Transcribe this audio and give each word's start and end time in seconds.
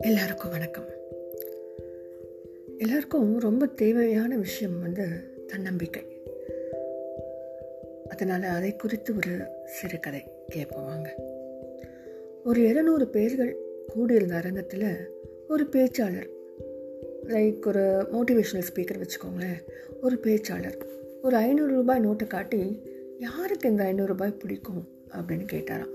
எல்லாருக்கும் 0.00 0.50
வணக்கம். 0.50 0.84
எல்லாருக்கும் 2.78 3.40
ரொம்ப 3.40 3.66
தேவையான 3.66 4.36
விஷயம் 4.36 4.80
வந்து 4.80 5.06
தன்னம்பிக்கை. 5.46 6.02
அதனால் 8.08 8.42
அதை 8.42 8.76
குறித்து 8.76 9.14
ஒரு 9.16 9.46
சிறுகதை 9.64 10.24
கேட்போம் 10.46 11.06
ஒரு 12.44 12.68
இருநூறு 12.68 13.08
பேர்கள் 13.08 13.56
கூடியிருந்த 13.86 14.34
அரங்கத்தில் 14.34 15.10
ஒரு 15.48 15.64
பேச்சாளர் 15.64 16.28
லைக் 17.26 17.66
ஒரு 17.66 17.80
மோட்டிவேஷ்னல் 18.12 18.62
ஸ்பீக்கர் 18.74 19.02
வச்சுக்கோங்களேன். 19.02 19.68
ஒரு 20.02 20.18
பேச்சாளர் 20.22 20.80
ஒரு 21.22 21.36
ஐநூறு 21.36 21.74
ரூபாய் 21.74 22.00
நோட்டை 22.00 22.26
காட்டி 22.26 22.82
யாருக்கு 23.18 23.68
இந்த 23.68 23.84
ஐநூறுரூபாய் 23.84 24.38
பிடிக்கும்? 24.38 24.96
அப்படின்னு 25.16 25.46
கேட்டாராம். 25.52 25.94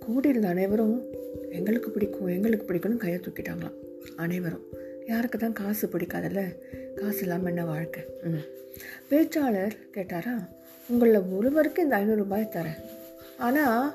கூடியிருந்த 0.00 0.48
அனைவரும் 0.48 1.02
எங்களுக்கு 1.50 1.90
பிடிக்கும் 1.90 2.26
எங்களுக்கு 2.26 2.74
பிடிக்கும்னு 2.74 2.96
கையை 2.96 3.20
தூக்கிட்டாங்களாம். 3.20 3.76
அனைவரும் 4.16 4.64
யாருக்கு 5.06 5.38
தான் 5.38 5.52
காசு 5.52 5.88
பிடிக்காதல்ல? 5.88 6.56
காசு 6.94 7.20
இல்லாமல் 7.20 7.46
என்ன 7.46 7.64
வாழ்க்கை? 7.64 8.02
ம் 8.22 8.46
பேச்சாளர் 9.10 9.72
கேட்டாரா 9.94 10.48
உங்களில் 10.88 11.22
ஒருவருக்கு 11.32 11.82
இந்த 11.82 11.96
ஐநூறு 11.96 12.16
ரூபாய் 12.16 12.50
தரேன். 12.52 12.80
ஆனால் 13.38 13.94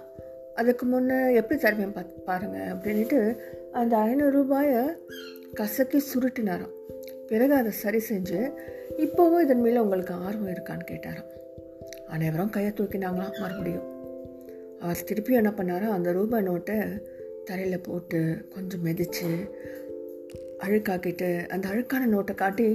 அதுக்கு 0.56 0.86
முன்னே 0.86 1.36
எப்படி 1.36 1.60
தருவேன் 1.60 1.94
பா 1.94 2.02
பாருங்கள் 2.26 2.68
அப்படின்ட்டு 2.68 3.38
அந்த 3.72 3.98
ஐநூறு 3.98 4.32
ரூபாயை 4.32 4.84
கசக்கி 5.54 5.98
சுருட்டினாராம். 5.98 6.74
பிறகு 7.28 7.54
அதை 7.54 7.72
சரி 7.72 8.02
செஞ்சு 8.10 8.52
இப்போவும் 8.98 9.42
இதன் 9.42 9.62
மேலே 9.62 9.78
உங்களுக்கு 9.78 10.14
ஆர்வம் 10.14 10.54
இருக்கான்னு 10.54 10.92
கேட்டாராம். 10.92 11.30
அனைவரும் 12.08 12.50
கையை 12.50 12.72
தூக்கினாங்களாம் 12.72 13.40
மறுபடியும். 13.40 14.01
அவர் 14.82 15.04
திருப்பி 15.04 15.34
என்ன 15.34 15.50
பண்ணாரோ 15.58 15.88
அந்த 15.90 16.12
ரூபாய் 16.12 16.48
நோட்டை 16.48 16.78
தரையில் 17.46 17.86
போட்டு 17.88 18.20
கொஞ்சம் 18.54 18.82
மிதித்து 18.82 19.30
அழுக்காக்கிட்டு 20.60 21.30
அந்த 21.48 21.66
அழுக்கான 21.70 22.08
நோட்டை 22.12 22.36
காட்டி 22.36 22.68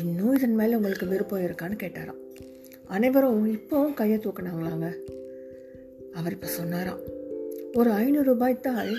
இன்னும் 0.00 0.34
இதன் 0.34 0.54
மேலே 0.54 0.74
உங்களுக்கு 0.74 1.06
விருப்பம் 1.06 1.44
இருக்கான்னு 1.44 1.76
கேட்டாராம். 1.82 2.20
அனைவரும் 2.86 3.42
இப்போவும் 3.56 3.94
கையை 3.94 4.18
தூக்கினாங்களாங்க. 4.18 4.88
அவர் 6.14 6.32
இப்போ 6.32 6.46
சொன்னாராம் 6.46 7.02
ஒரு 7.74 7.90
ஐநூறு 7.90 8.24
ரூபாய் 8.24 8.60
தாள் 8.60 8.92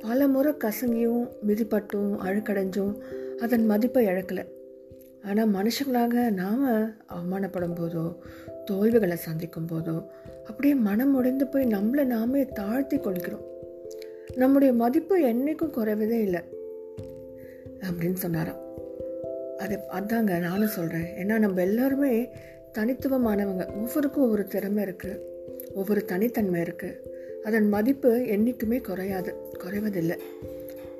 பல 0.00 0.28
முறை 0.28 0.52
கசங்கியும் 0.64 1.24
மிதிப்பட்டும் 1.46 2.10
அழுக்கடைஞ்சும் 2.24 2.94
அதன் 3.38 3.66
மதிப்பை 3.66 4.06
இழக்கலை. 4.06 4.44
ஆனால் 5.24 5.52
மனுஷங்களாக 5.52 6.14
நாம் 6.30 6.64
அவமானப்படும் 7.08 7.76
போதோ 7.80 8.04
தோல்விகளை 8.64 9.16
சந்திக்கும் 9.16 9.66
போதோ 9.66 9.96
அப்படியே 10.44 10.74
மனம் 10.74 11.14
உடைந்து 11.14 11.46
போய் 11.46 11.66
நம்மளை 11.66 12.04
நாமே 12.04 12.46
தாழ்த்தி 12.46 12.98
கொள்கிறோம். 12.98 13.44
நம்முடைய 14.34 14.74
மதிப்பு 14.74 15.18
என்றைக்கும் 15.18 15.74
குறைவதே 15.76 16.20
இல்லை. 16.20 16.40
அப்படின்னு 17.80 18.14
சொன்னாராம். 18.14 18.60
அது 19.58 19.78
அதாங்க 19.98 20.38
நானும் 20.38 20.68
சொல்கிறேன் 20.68 21.06
ஏன்னா 21.18 21.38
நம்ம 21.38 21.60
எல்லாருமே 21.60 22.28
தனித்துவமானவங்க. 22.78 23.74
ஒவ்வொருக்கும் 23.74 24.22
ஒவ்வொரு 24.22 24.46
திறமை 24.46 24.84
இருக்குது 24.84 25.18
ஒவ்வொரு 25.74 26.04
தனித்தன்மை 26.04 26.62
இருக்குது 26.62 26.96
அதன் 27.44 27.68
மதிப்பு 27.68 28.26
என்றைக்குமே 28.26 28.76
குறையாது. 28.76 29.34
குறைவதில்லை. 29.58 30.18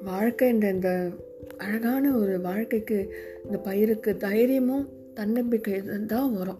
வாழ்க்கை 0.05 0.49
என்ற 0.49 0.69
இந்த 0.69 1.09
அழகான 1.57 2.17
ஒரு 2.17 2.41
வாழ்க்கைக்கு 2.41 3.15
இந்த 3.45 3.59
பயிருக்கு 3.59 4.17
தைரியமும் 4.17 4.89
தன்னம்பிக்கை 5.15 5.81
தான் 6.07 6.35
வரும். 6.35 6.59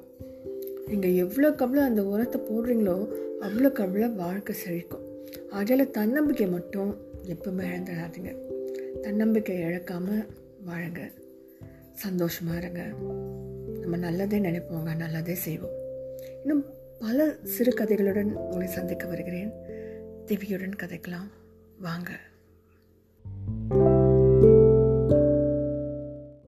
நீங்கள் 0.87 1.11
எவ்வளோக்கு 1.11 1.59
அவ்வளோ 1.59 1.85
அந்த 1.85 2.05
உரத்தை 2.05 2.41
போடுறீங்களோ 2.41 3.09
அவ்வளோக்கு 3.41 3.81
அவ்வளோ 3.81 4.15
வாழ்க்கை 4.15 4.57
செழிக்கும். 4.67 5.31
அதில் 5.51 5.91
தன்னம்பிக்கை 5.91 6.49
மட்டும் 6.49 6.97
எப்பவுமே 7.25 7.63
இழந்துடாதீங்க. 7.63 8.37
தன்னம்பிக்கை 9.01 9.59
இழக்காமல் 9.59 10.27
வாழுங்க. 10.67 11.13
சந்தோஷமாக 11.93 12.59
இருங்க. 12.59 12.83
நம்ம 13.81 13.97
நல்லதே 13.97 14.39
நினைப்போங்க 14.39 14.97
நல்லதே 14.97 15.35
செய்வோம். 15.35 15.77
இன்னும் 16.41 16.65
பல 16.99 17.35
சிறு 17.45 17.73
கதைகளுடன் 17.73 18.33
உங்களை 18.33 18.67
சந்திக்க 18.67 19.07
வருகிறேன். 19.07 19.53
திவியுடன் 20.27 20.73
கதைக்கலாம். 20.83 21.29
வாங்க. 21.81 22.11